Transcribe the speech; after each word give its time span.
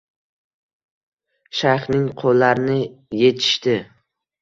Shayxning 1.59 2.09
qo`llarini 2.25 2.81
echishdi 3.33 3.81